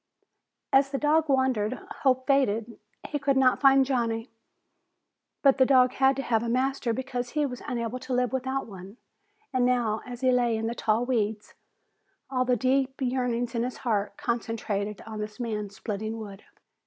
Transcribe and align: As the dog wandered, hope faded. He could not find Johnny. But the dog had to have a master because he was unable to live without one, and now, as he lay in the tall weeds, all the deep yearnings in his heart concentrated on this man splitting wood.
As 0.73 0.89
the 0.89 0.97
dog 0.97 1.29
wandered, 1.29 1.73
hope 2.01 2.25
faded. 2.25 2.79
He 3.09 3.19
could 3.19 3.37
not 3.37 3.61
find 3.61 3.85
Johnny. 3.85 4.31
But 5.43 5.59
the 5.59 5.65
dog 5.67 5.91
had 5.93 6.15
to 6.15 6.23
have 6.23 6.41
a 6.41 6.49
master 6.49 6.91
because 6.91 7.29
he 7.29 7.45
was 7.45 7.61
unable 7.67 7.99
to 7.99 8.13
live 8.13 8.33
without 8.33 8.65
one, 8.65 8.97
and 9.53 9.63
now, 9.63 10.01
as 10.03 10.21
he 10.21 10.31
lay 10.31 10.57
in 10.57 10.65
the 10.65 10.73
tall 10.73 11.05
weeds, 11.05 11.53
all 12.31 12.45
the 12.45 12.55
deep 12.57 12.95
yearnings 12.99 13.53
in 13.53 13.61
his 13.61 13.77
heart 13.85 14.17
concentrated 14.17 15.01
on 15.01 15.19
this 15.19 15.39
man 15.39 15.69
splitting 15.69 16.17
wood. 16.17 16.45